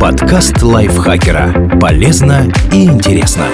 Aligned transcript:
Подкаст 0.00 0.62
лайфхакера. 0.62 1.78
Полезно 1.78 2.50
и 2.72 2.86
интересно. 2.86 3.44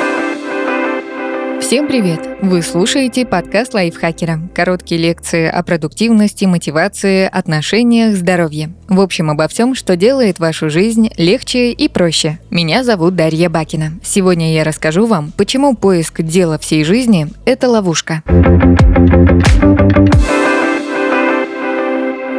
Всем 1.61 1.89
привет! 1.89 2.21
Вы 2.41 2.63
слушаете 2.63 3.27
подкаст 3.27 3.75
лайфхакера. 3.75 4.39
Короткие 4.55 5.01
лекции 5.01 5.49
о 5.49 5.65
продуктивности, 5.65 6.45
мотивации, 6.45 7.27
отношениях, 7.27 8.15
здоровье. 8.15 8.73
В 8.89 9.01
общем, 9.01 9.31
обо 9.31 9.49
всем, 9.49 9.75
что 9.75 9.97
делает 9.97 10.39
вашу 10.39 10.71
жизнь 10.71 11.11
легче 11.17 11.73
и 11.73 11.89
проще. 11.89 12.39
Меня 12.51 12.85
зовут 12.85 13.17
Дарья 13.17 13.49
Бакина. 13.49 13.95
Сегодня 14.05 14.55
я 14.55 14.63
расскажу 14.63 15.07
вам, 15.07 15.33
почему 15.37 15.75
поиск 15.75 16.23
дела 16.23 16.59
всей 16.59 16.85
жизни– 16.85 17.27
это 17.45 17.69
ловушка. 17.69 18.23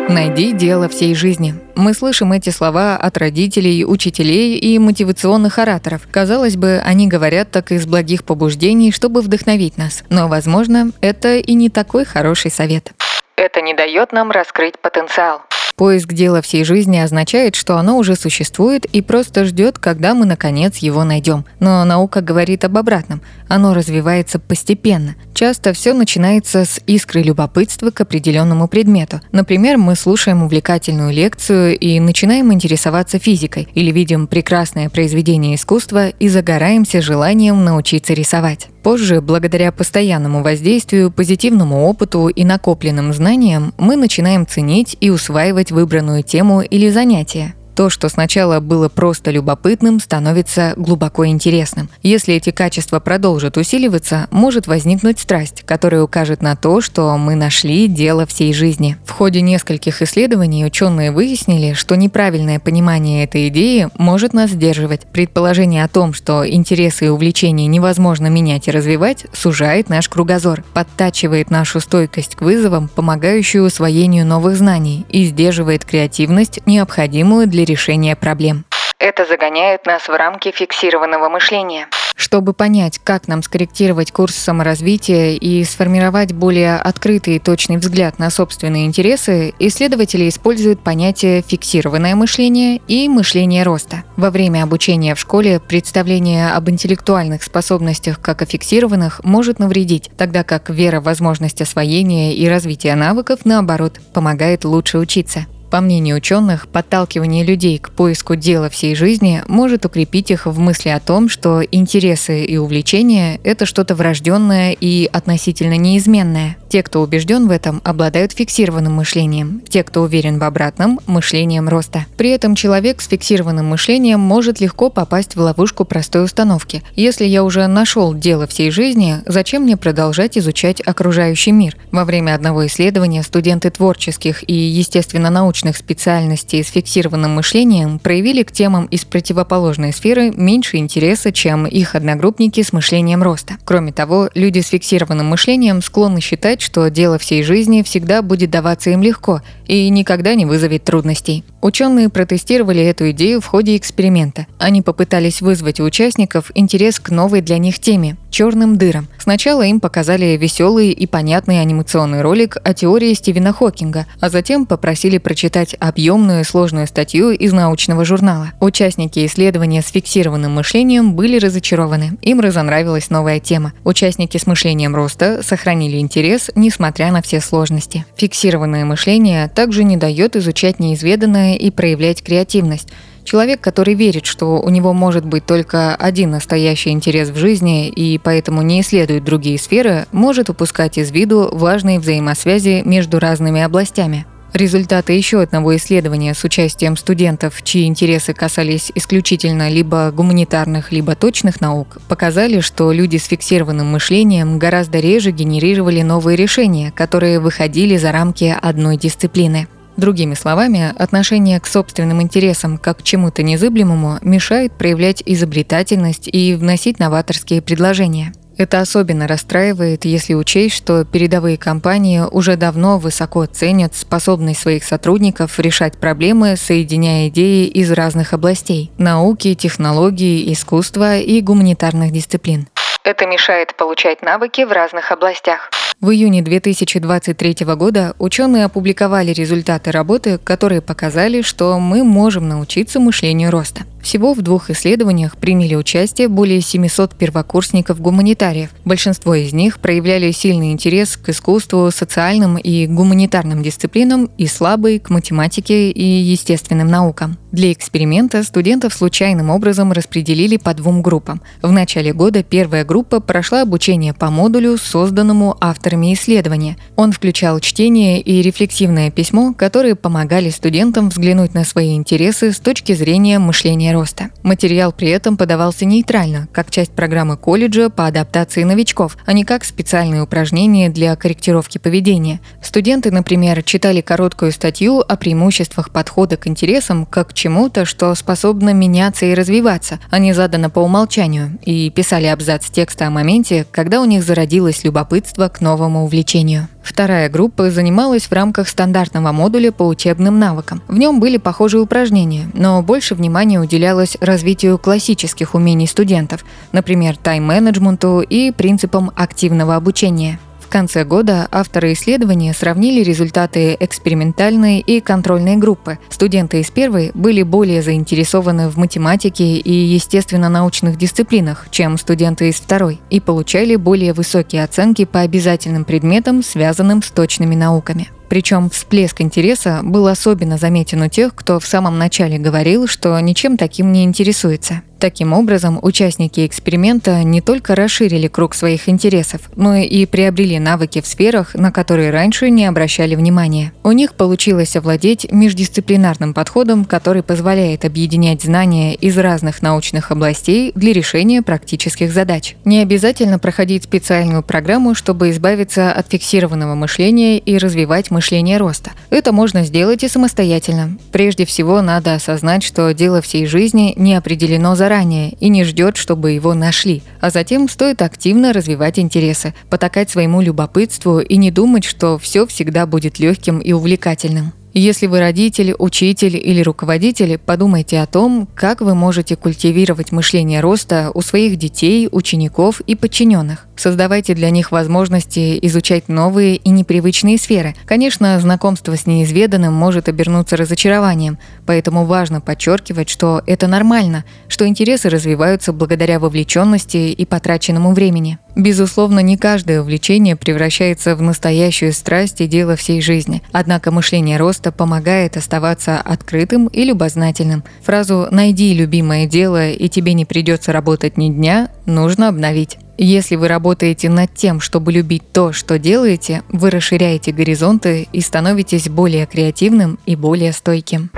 Найди 0.10 0.54
дело 0.54 0.90
всей 0.90 1.14
жизни. 1.14 1.54
Мы 1.76 1.94
слышим 1.94 2.32
эти 2.32 2.50
слова 2.50 2.98
от 2.98 3.16
родителей, 3.20 3.86
учителей 3.86 4.58
и 4.58 4.80
мотивационных 4.80 5.60
ораторов. 5.60 6.08
Казалось 6.10 6.58
бы, 6.58 6.82
они 6.84 7.08
говорят 7.08 7.52
так 7.52 7.72
из 7.72 7.86
благих 7.86 8.24
побуждений, 8.24 8.92
чтобы 8.92 9.22
вдохновить 9.22 9.78
нас. 9.78 10.04
Но, 10.10 10.28
возможно, 10.28 10.92
это 11.02 11.36
и 11.36 11.54
не 11.54 11.70
такой 11.70 12.06
хороший 12.06 12.50
совет. 12.50 12.92
Это 13.36 13.62
не 13.62 13.76
дает 13.76 14.12
нам 14.12 14.32
раскрыть 14.32 14.80
потенциал. 14.80 15.44
Поиск 15.80 16.12
дела 16.12 16.42
всей 16.42 16.66
жизни 16.66 16.98
означает, 16.98 17.56
что 17.56 17.78
оно 17.78 17.98
уже 17.98 18.18
существует 18.18 18.84
и 18.84 19.02
просто 19.02 19.46
ждет, 19.46 19.80
когда 19.80 20.14
мы 20.14 20.26
наконец 20.26 20.76
его 20.80 21.06
найдем. 21.06 21.46
Но 21.62 21.86
наука 21.86 22.20
говорит 22.20 22.66
об 22.66 22.78
обратном. 22.78 23.22
Оно 23.48 23.74
развивается 23.74 24.40
постепенно. 24.40 25.16
Часто 25.34 25.72
все 25.72 25.94
начинается 25.94 26.66
с 26.66 26.82
искры 26.86 27.22
любопытства 27.22 27.92
к 27.92 28.02
определенному 28.02 28.68
предмету. 28.68 29.22
Например, 29.32 29.78
мы 29.78 29.96
слушаем 29.96 30.44
увлекательную 30.44 31.14
лекцию 31.14 31.80
и 31.80 31.98
начинаем 32.02 32.52
интересоваться 32.52 33.18
физикой, 33.18 33.70
или 33.74 33.90
видим 33.92 34.28
прекрасное 34.28 34.90
произведение 34.90 35.56
искусства 35.56 36.10
и 36.10 36.28
загораемся 36.28 37.02
желанием 37.02 37.64
научиться 37.64 38.14
рисовать. 38.14 38.68
Позже, 38.84 39.22
благодаря 39.22 39.72
постоянному 39.72 40.42
воздействию, 40.42 41.12
позитивному 41.12 41.86
опыту 41.86 42.28
и 42.28 42.44
накопленным 42.46 43.14
знаниям, 43.14 43.74
мы 43.78 43.98
начинаем 43.98 44.48
ценить 44.48 44.96
и 45.02 45.10
усваивать 45.10 45.69
выбранную 45.72 46.24
тему 46.24 46.62
или 46.62 46.90
занятие. 46.90 47.56
То, 47.80 47.90
что 47.90 48.10
сначала 48.10 48.60
было 48.60 48.90
просто 48.90 49.32
любопытным, 49.32 50.02
становится 50.02 50.74
глубоко 50.76 51.26
интересным. 51.28 51.90
Если 52.04 52.36
эти 52.36 52.50
качества 52.50 53.00
продолжат 53.00 53.56
усиливаться, 53.56 54.28
может 54.32 54.68
возникнуть 54.68 55.18
страсть, 55.18 55.64
которая 55.66 56.04
укажет 56.04 56.42
на 56.42 56.58
то, 56.58 56.82
что 56.82 57.18
мы 57.18 57.36
нашли 57.36 57.88
дело 57.88 58.26
всей 58.26 58.54
жизни. 58.54 58.98
В 59.06 59.12
ходе 59.12 59.40
нескольких 59.40 60.02
исследований 60.02 60.66
ученые 60.66 61.14
выяснили, 61.14 61.72
что 61.72 61.96
неправильное 61.96 62.60
понимание 62.60 63.24
этой 63.24 63.48
идеи 63.48 63.88
может 63.98 64.34
нас 64.34 64.50
сдерживать. 64.52 65.08
Предположение 65.14 65.86
о 65.86 65.88
том, 65.88 66.14
что 66.14 66.46
интересы 66.46 67.06
и 67.06 67.08
увлечения 67.10 67.68
невозможно 67.68 68.28
менять 68.28 68.68
и 68.68 68.72
развивать, 68.72 69.26
сужает 69.32 69.88
наш 69.88 70.10
кругозор, 70.10 70.66
подтачивает 70.74 71.50
нашу 71.50 71.80
стойкость 71.80 72.36
к 72.36 72.42
вызовам, 72.42 72.90
помогающую 72.90 73.64
усвоению 73.64 74.26
новых 74.26 74.58
знаний, 74.58 75.06
и 75.08 75.24
сдерживает 75.24 75.86
креативность, 75.86 76.60
необходимую 76.66 77.48
для 77.48 77.69
решения 77.70 78.16
проблем. 78.16 78.66
Это 79.00 79.26
загоняет 79.26 79.86
нас 79.86 80.10
в 80.10 80.14
рамки 80.14 80.52
фиксированного 80.52 81.30
мышления. 81.30 81.88
Чтобы 82.20 82.52
понять, 82.52 83.00
как 83.02 83.30
нам 83.30 83.42
скорректировать 83.42 84.12
курс 84.12 84.36
саморазвития 84.36 85.36
и 85.36 85.64
сформировать 85.64 86.34
более 86.34 86.76
открытый 86.76 87.38
и 87.38 87.40
точный 87.40 87.78
взгляд 87.78 88.20
на 88.20 88.30
собственные 88.30 88.88
интересы, 88.88 89.54
исследователи 89.58 90.28
используют 90.28 90.84
понятие 90.84 91.42
«фиксированное 91.42 92.16
мышление» 92.16 92.82
и 92.90 93.08
«мышление 93.08 93.64
роста». 93.64 94.04
Во 94.18 94.32
время 94.32 94.64
обучения 94.64 95.16
в 95.16 95.20
школе 95.20 95.62
представление 95.62 96.50
об 96.50 96.70
интеллектуальных 96.70 97.42
способностях 97.42 98.20
как 98.20 98.42
о 98.42 98.46
фиксированных 98.46 99.24
может 99.24 99.58
навредить, 99.60 100.12
тогда 100.18 100.44
как 100.44 100.70
вера 100.70 101.00
в 101.00 101.06
возможность 101.06 101.62
освоения 101.62 102.36
и 102.36 102.50
развития 102.50 102.96
навыков, 102.96 103.40
наоборот, 103.46 104.02
помогает 104.14 104.66
лучше 104.66 104.98
учиться. 104.98 105.46
По 105.70 105.82
мнению 105.82 106.18
ученых, 106.18 106.68
подталкивание 106.68 107.44
людей 107.44 107.78
к 107.78 107.92
поиску 107.92 108.36
дела 108.36 108.70
всей 108.70 108.96
жизни 108.96 109.44
может 109.48 109.86
укрепить 109.86 110.32
их 110.32 110.48
в 110.48 110.58
мысли 110.58 110.90
о 110.90 111.00
том, 111.00 111.30
что 111.30 111.62
интересы 111.62 112.44
и 112.44 112.58
увлечения– 112.58 113.40
это 113.44 113.68
что-то 113.68 113.94
врожденное 113.94 114.72
и 114.72 115.06
относительно 115.06 115.78
неизменное. 115.78 116.58
Те, 116.70 116.82
кто 116.82 117.02
убежден 117.02 117.48
в 117.48 117.52
этом, 117.52 117.82
обладают 117.84 118.32
фиксированным 118.32 118.94
мышлением. 118.94 119.62
Те, 119.70 119.84
кто 119.84 120.02
уверен 120.02 120.40
в 120.40 120.44
обратном– 120.44 121.00
мышлением 121.08 121.70
роста. 121.70 122.06
При 122.18 122.32
этом 122.32 122.56
человек 122.56 123.02
с 123.02 123.08
фиксированным 123.08 123.68
мышлением 123.68 124.20
может 124.20 124.60
легко 124.60 124.90
попасть 124.90 125.36
в 125.36 125.40
ловушку 125.40 125.86
простой 125.86 126.24
установки. 126.24 126.84
Если 126.96 127.26
я 127.26 127.44
уже 127.44 127.66
нашел 127.68 128.14
дело 128.16 128.48
всей 128.48 128.72
жизни, 128.72 129.18
зачем 129.28 129.64
мне 129.64 129.78
продолжать 129.78 130.38
изучать 130.38 130.82
окружающий 130.84 131.52
мир? 131.52 131.78
Во 131.92 132.06
время 132.06 132.34
одного 132.34 132.66
исследования 132.66 133.22
студенты 133.24 133.70
творческих 133.70 134.48
и 134.48 134.54
естественно-научных 134.54 135.59
научных 135.60 135.76
специальностей 135.76 136.64
с 136.64 136.70
фиксированным 136.70 137.32
мышлением 137.32 138.00
проявили 138.00 138.44
к 138.44 138.52
темам 138.52 138.86
из 138.86 139.04
противоположной 139.04 139.92
сферы 139.92 140.32
меньше 140.32 140.78
интереса, 140.78 141.34
чем 141.34 141.66
их 141.66 141.96
одногруппники 141.96 142.64
с 142.64 142.72
мышлением 142.72 143.22
роста. 143.24 143.58
Кроме 143.66 143.92
того, 143.92 144.30
люди 144.36 144.60
с 144.60 144.68
фиксированным 144.68 145.28
мышлением 145.28 145.82
склонны 145.82 146.22
считать, 146.22 146.62
что 146.62 146.88
дело 146.90 147.18
всей 147.18 147.44
жизни 147.44 147.84
всегда 147.84 148.22
будет 148.22 148.52
даваться 148.52 148.92
им 148.92 149.04
легко 149.04 149.42
и 149.68 149.90
никогда 149.90 150.34
не 150.36 150.46
вызовет 150.46 150.86
трудностей. 150.86 151.44
Ученые 151.62 152.10
протестировали 152.10 152.82
эту 152.82 153.12
идею 153.12 153.42
в 153.42 153.46
ходе 153.46 153.76
эксперимента. 153.76 154.48
Они 154.58 154.82
попытались 154.82 155.42
вызвать 155.42 155.80
у 155.80 155.84
участников 155.84 156.52
интерес 156.56 157.00
к 157.00 157.10
новой 157.10 157.42
для 157.42 157.58
них 157.58 157.80
теме– 157.80 158.18
черным 158.30 158.78
дырам. 158.78 159.08
Сначала 159.18 159.64
им 159.64 159.80
показали 159.80 160.38
веселый 160.38 160.92
и 160.92 161.08
понятный 161.08 161.62
анимационный 161.62 162.22
ролик 162.22 162.58
о 162.64 162.74
теории 162.74 163.14
Стивена 163.14 163.52
Хокинга, 163.52 164.06
а 164.20 164.30
затем 164.30 164.66
попросили 164.66 165.18
прочитать 165.18 165.76
объемную 165.80 166.46
сложную 166.46 166.88
статью 166.88 167.32
из 167.32 167.52
научного 167.52 168.06
журнала. 168.06 168.52
Участники 168.60 169.26
исследования 169.26 169.82
с 169.82 169.88
фиксированным 169.88 170.54
мышлением 170.54 171.14
были 171.14 171.38
разочарованы. 171.38 172.18
Им 172.22 172.40
разонравилась 172.40 173.10
новая 173.10 173.40
тема. 173.40 173.74
Участники 173.84 174.38
с 174.38 174.48
мышлением 174.48 174.96
роста 174.96 175.42
сохранили 175.44 175.98
интерес, 175.98 176.52
несмотря 176.56 177.12
на 177.12 177.22
все 177.22 177.42
сложности. 177.42 178.06
Фиксированное 178.16 178.86
мышление 178.86 179.48
также 179.50 179.84
не 179.84 179.98
дает 179.98 180.36
изучать 180.36 180.80
неизведанное 180.80 181.49
и 181.58 181.72
проявлять 181.72 182.24
креативность. 182.24 182.90
Человек, 183.24 183.62
который 183.62 183.94
верит, 183.94 184.26
что 184.26 184.60
у 184.60 184.70
него 184.70 184.94
может 184.94 185.24
быть 185.26 185.46
только 185.46 185.96
один 185.96 186.32
настоящий 186.32 186.90
интерес 186.90 187.30
в 187.30 187.36
жизни 187.36 187.88
и 187.88 188.18
поэтому 188.18 188.62
не 188.62 188.82
исследует 188.82 189.24
другие 189.24 189.60
сферы, 189.60 190.08
может 190.12 190.50
упускать 190.50 190.98
из 190.98 191.12
виду 191.12 191.50
важные 191.52 192.00
взаимосвязи 192.00 192.82
между 192.86 193.20
разными 193.20 193.62
областями. 193.62 194.26
Результаты 194.54 195.14
еще 195.14 195.42
одного 195.42 195.76
исследования 195.76 196.34
с 196.34 196.44
участием 196.44 196.98
студентов, 196.98 197.62
чьи 197.62 197.86
интересы 197.86 198.34
касались 198.34 198.92
исключительно 198.96 199.70
либо 199.70 200.12
гуманитарных, 200.12 200.92
либо 200.92 201.16
точных 201.16 201.62
наук, 201.62 202.00
показали, 202.08 202.60
что 202.62 202.92
люди 202.92 203.18
с 203.18 203.26
фиксированным 203.26 203.86
мышлением 203.86 204.58
гораздо 204.58 205.00
реже 205.00 205.30
генерировали 205.30 206.02
новые 206.02 206.36
решения, 206.36 206.92
которые 206.92 207.40
выходили 207.40 207.96
за 207.98 208.12
рамки 208.12 208.56
одной 208.60 208.98
дисциплины. 208.98 209.68
Другими 210.00 210.34
словами, 210.34 210.94
отношение 210.98 211.60
к 211.60 211.68
собственным 211.68 212.22
интересам 212.22 212.78
как 212.78 213.00
к 213.00 213.04
чему-то 213.04 213.44
незыблемому 213.44 214.20
мешает 214.22 214.72
проявлять 214.72 215.22
изобретательность 215.26 216.30
и 216.32 216.56
вносить 216.56 217.00
новаторские 217.00 217.62
предложения. 217.62 218.32
Это 218.58 218.80
особенно 218.80 219.28
расстраивает, 219.28 220.06
если 220.06 220.36
учесть, 220.36 220.78
что 220.78 221.04
передовые 221.04 221.58
компании 221.58 222.22
уже 222.32 222.56
давно 222.56 222.98
высоко 222.98 223.46
ценят 223.46 223.94
способность 223.94 224.62
своих 224.62 224.86
сотрудников 224.86 225.60
решать 225.60 225.98
проблемы, 225.98 226.56
соединяя 226.56 227.28
идеи 227.28 227.68
из 227.68 227.92
разных 227.92 228.32
областей– 228.32 228.92
науки, 228.98 229.54
технологий, 229.54 230.54
искусства 230.54 231.18
и 231.18 231.42
гуманитарных 231.42 232.14
дисциплин. 232.14 232.70
Это 233.04 233.26
мешает 233.26 233.76
получать 233.76 234.22
навыки 234.22 234.64
в 234.64 234.72
разных 234.72 235.12
областях. 235.12 235.70
В 236.02 236.12
июне 236.12 236.42
2023 236.42 237.66
года 237.76 238.16
ученые 238.20 238.64
опубликовали 238.64 239.34
результаты 239.34 239.92
работы, 239.92 240.38
которые 240.42 240.80
показали, 240.80 241.42
что 241.42 241.78
мы 241.78 242.06
можем 242.06 242.48
научиться 242.48 243.02
мышлению 243.02 243.52
роста. 243.52 243.84
Всего 244.02 244.34
в 244.34 244.42
двух 244.42 244.70
исследованиях 244.70 245.36
приняли 245.36 245.76
участие 245.76 246.30
более 246.30 246.62
700 246.62 247.16
первокурсников-гуманитариев. 247.16 248.70
Большинство 248.86 249.36
из 249.36 249.52
них 249.52 249.80
проявляли 249.80 250.32
сильный 250.32 250.72
интерес 250.72 251.18
к 251.18 251.30
искусству, 251.30 251.92
социальным 251.92 252.58
и 252.58 252.88
гуманитарным 252.88 253.62
дисциплинам 253.62 254.30
и 254.38 254.48
слабый 254.48 255.00
к 255.00 255.10
математике 255.10 255.92
и 255.92 256.04
естественным 256.04 256.88
наукам. 256.88 257.38
Для 257.52 257.74
эксперимента 257.74 258.44
студентов 258.44 258.94
случайным 258.94 259.50
образом 259.50 259.92
распределили 259.92 260.58
по 260.58 260.74
двум 260.74 261.02
группам. 261.02 261.42
В 261.62 261.72
начале 261.72 262.14
года 262.14 262.44
первая 262.44 262.86
группа 262.86 263.20
прошла 263.20 263.64
обучение 263.64 264.14
по 264.14 264.30
модулю, 264.30 264.78
созданному 264.78 265.58
авторами 265.90 266.14
исследования. 266.14 266.78
Он 266.96 267.12
включал 267.12 267.60
чтение 267.60 268.22
и 268.22 268.44
рефлексивное 268.44 269.10
письмо, 269.10 269.56
которые 269.56 269.96
помогали 269.96 270.52
студентам 270.52 271.10
взглянуть 271.10 271.56
на 271.56 271.64
свои 271.64 271.96
интересы 271.96 272.52
с 272.52 272.60
точки 272.60 272.94
зрения 272.94 273.40
мышления 273.40 273.92
роста. 273.92 274.30
Материал 274.44 274.92
при 274.92 275.10
этом 275.10 275.36
подавался 275.36 275.86
нейтрально, 275.86 276.48
как 276.52 276.70
часть 276.70 276.92
программы 276.92 277.38
колледжа 277.38 277.90
по 277.90 278.06
адаптации 278.06 278.64
новичков, 278.64 279.18
а 279.26 279.34
не 279.34 279.44
как 279.44 279.64
специальные 279.64 280.22
упражнения 280.22 280.90
для 280.90 281.16
корректировки 281.16 281.80
поведения. 281.80 282.40
Студенты, 282.62 283.10
например, 283.10 283.64
читали 283.64 284.02
короткую 284.02 284.52
статью 284.52 285.00
о 285.00 285.16
преимуществах 285.16 285.92
подхода 285.92 286.38
к 286.38 286.46
интересам 286.46 287.08
как 287.08 287.34
чему-то, 287.34 287.86
что 287.86 288.14
способно 288.14 288.74
меняться 288.74 289.26
и 289.26 289.34
развиваться, 289.34 290.00
а 290.12 290.20
не 290.20 290.34
задано 290.34 290.70
по 290.70 290.80
умолчанию, 290.82 291.58
и 291.66 291.90
писали 291.90 292.28
абзац 292.28 292.70
текста 292.70 293.08
о 293.08 293.10
моменте, 293.10 293.66
когда 293.72 294.02
у 294.02 294.06
них 294.06 294.24
зародилось 294.24 294.84
любопытство 294.84 295.48
к 295.48 295.62
новому 295.80 296.04
увлечению. 296.04 296.68
Вторая 296.84 297.30
группа 297.30 297.72
занималась 297.72 298.24
в 298.24 298.32
рамках 298.34 298.68
стандартного 298.68 299.32
модуля 299.32 299.72
по 299.72 299.84
учебным 299.84 300.38
навыкам. 300.38 300.82
В 300.90 300.98
нем 300.98 301.22
были 301.22 301.38
похожие 301.38 301.82
упражнения, 301.82 302.50
но 302.54 302.82
больше 302.82 303.16
внимания 303.16 303.60
уделялось 303.60 304.18
развитию 304.20 304.78
классических 304.78 305.56
умений 305.56 305.88
студентов, 305.88 306.44
например, 306.74 307.16
тайм-менеджменту 307.16 308.20
и 308.20 308.52
принципам 308.52 309.12
активного 309.16 309.76
обучения. 309.76 310.40
В 310.70 310.72
конце 310.72 311.04
года 311.04 311.48
авторы 311.52 311.94
исследования 311.94 312.54
сравнили 312.54 313.02
результаты 313.02 313.76
экспериментальной 313.80 314.78
и 314.78 315.02
контрольной 315.02 315.56
группы. 315.56 315.98
Студенты 316.10 316.60
из 316.60 316.70
первой 316.70 317.10
были 317.16 317.42
более 317.42 317.82
заинтересованы 317.82 318.70
в 318.70 318.78
математике 318.78 319.58
и 319.58 319.74
естественно-научных 319.74 320.96
дисциплинах, 320.96 321.70
чем 321.72 321.98
студенты 321.98 322.50
из 322.50 322.58
второй, 322.58 323.02
и 323.10 323.20
получали 323.20 323.78
более 323.78 324.14
высокие 324.14 324.64
оценки 324.64 325.06
по 325.06 325.22
обязательным 325.22 325.86
предметам, 325.86 326.44
связанным 326.44 327.02
с 327.02 327.10
точными 327.10 327.56
науками. 327.56 328.10
Причем 328.30 328.70
всплеск 328.70 329.22
интереса 329.22 329.80
был 329.82 330.06
особенно 330.06 330.60
заметен 330.60 331.02
у 331.02 331.10
тех, 331.10 331.34
кто 331.34 331.60
в 331.60 331.66
самом 331.66 331.98
начале 331.98 332.38
говорил, 332.38 332.86
что 332.86 333.20
ничем 333.20 333.58
таким 333.58 333.92
не 333.92 334.04
интересуется. 334.04 334.84
Таким 335.00 335.32
образом, 335.32 335.80
участники 335.82 336.46
эксперимента 336.46 337.24
не 337.24 337.40
только 337.40 337.74
расширили 337.74 338.28
круг 338.28 338.54
своих 338.54 338.90
интересов, 338.90 339.50
но 339.56 339.78
и 339.78 340.06
приобрели 340.06 340.60
навыки 340.60 341.00
в 341.00 341.08
сферах, 341.08 341.56
на 341.56 341.72
которые 341.72 342.10
раньше 342.10 342.50
не 342.50 342.66
обращали 342.66 343.16
внимания. 343.16 343.72
У 343.84 343.94
них 343.94 344.14
получилось 344.16 344.76
овладеть 344.76 345.32
междисциплинарным 345.32 346.34
подходом, 346.34 346.84
который 346.84 347.24
позволяет 347.24 347.86
объединять 347.86 348.44
знания 348.44 348.94
из 348.94 349.18
разных 349.18 349.62
научных 349.62 350.12
областей 350.12 350.74
для 350.76 350.92
решения 350.92 351.42
практических 351.42 352.12
задач. 352.12 352.58
Не 352.66 352.80
обязательно 352.80 353.40
проходить 353.40 353.86
специальную 353.86 354.44
программу, 354.44 354.96
чтобы 354.96 355.30
избавиться 355.30 355.94
от 355.94 356.12
фиксированного 356.12 356.76
мышления 356.76 357.38
и 357.38 357.58
развивать 357.58 358.12
мышление 358.12 358.58
роста. 358.58 358.92
Это 359.12 359.32
можно 359.32 359.64
сделать 359.64 360.04
и 360.04 360.10
самостоятельно. 360.10 360.98
Прежде 361.14 361.46
всего, 361.46 361.82
надо 361.82 362.16
осознать, 362.16 362.64
что 362.64 362.94
дело 362.94 363.22
всей 363.22 363.46
жизни 363.46 363.94
не 363.96 364.14
определено 364.16 364.76
заранее 364.76 364.89
заранее 364.90 365.36
и 365.40 365.50
не 365.50 365.64
ждет, 365.66 365.98
чтобы 365.98 366.32
его 366.32 366.56
нашли. 366.56 367.04
А 367.22 367.30
затем 367.30 367.70
стоит 367.70 368.02
активно 368.02 368.54
развивать 368.54 368.98
интересы, 368.98 369.54
потакать 369.70 370.10
своему 370.10 370.42
любопытству 370.42 371.20
и 371.20 371.38
не 371.38 371.52
думать, 371.52 371.84
что 371.84 372.18
все 372.18 372.48
всегда 372.48 372.88
будет 372.88 373.20
легким 373.20 373.60
и 373.60 373.72
увлекательным. 373.72 374.59
Если 374.74 375.08
вы 375.08 375.20
родитель, 375.20 375.74
учитель 375.78 376.38
или 376.38 376.62
руководитель, 376.62 377.40
подумайте 377.40 378.00
о 378.02 378.06
том, 378.06 378.48
как 378.54 378.82
вы 378.82 378.94
можете 378.94 379.36
культивировать 379.36 380.12
мышление 380.12 380.62
роста 380.62 381.10
у 381.16 381.22
своих 381.22 381.58
детей, 381.58 382.08
учеников 382.12 382.80
и 382.82 382.96
подчиненных. 382.96 383.66
Создавайте 383.76 384.36
для 384.36 384.52
них 384.52 384.72
возможности 384.72 385.58
изучать 385.64 386.08
новые 386.08 386.58
и 386.58 386.70
непривычные 386.70 387.40
сферы. 387.40 387.76
Конечно, 387.86 388.40
знакомство 388.40 388.96
с 388.96 389.08
неизведанным 389.08 389.74
может 389.74 390.08
обернуться 390.08 390.56
разочарованием, 390.56 391.40
поэтому 391.66 392.06
важно 392.06 392.40
подчеркивать, 392.40 393.10
что 393.10 393.42
это 393.48 393.66
нормально, 393.68 394.24
что 394.50 394.68
интересы 394.68 395.10
развиваются 395.10 395.74
благодаря 395.74 396.20
вовлеченности 396.20 396.98
и 396.98 397.26
потраченному 397.26 397.94
времени. 397.94 398.38
Безусловно, 398.56 399.20
не 399.20 399.38
каждое 399.38 399.82
увлечение 399.82 400.36
превращается 400.36 401.16
в 401.16 401.22
настоящую 401.22 401.94
страсть 401.94 402.42
и 402.42 402.48
дело 402.48 402.76
всей 402.76 403.02
жизни. 403.02 403.42
Однако 403.52 403.92
мышление 403.92 404.38
роста 404.38 404.72
помогает 404.72 405.38
оставаться 405.38 406.02
открытым 406.02 406.68
и 406.68 406.84
любознательным. 406.84 407.64
Фразу 407.84 408.28
«найди 408.32 408.74
любимое 408.74 409.28
дело, 409.28 409.70
и 409.70 409.88
тебе 409.88 410.14
не 410.14 410.26
придется 410.26 410.74
работать 410.74 411.18
ни 411.18 411.30
дня» 411.30 411.70
нужно 411.86 412.28
обновить. 412.28 412.78
Если 412.98 413.36
вы 413.36 413.48
работаете 413.48 414.10
над 414.10 414.34
тем, 414.34 414.60
чтобы 414.60 414.92
любить 414.92 415.32
то, 415.32 415.54
что 415.54 415.80
делаете, 415.80 416.44
вы 416.50 416.70
расширяете 416.70 417.32
горизонты 417.32 418.08
и 418.12 418.20
становитесь 418.20 418.90
более 418.90 419.26
креативным 419.26 420.00
и 420.06 420.16
более 420.16 420.52
стойким. 420.52 421.10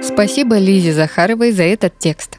Спасибо 0.00 0.58
Лизе 0.58 0.92
Захаровой 0.92 1.52
за 1.52 1.64
этот 1.64 1.98
текст. 1.98 2.38